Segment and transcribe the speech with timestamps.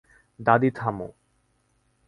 [0.39, 1.07] দাদী, থামো।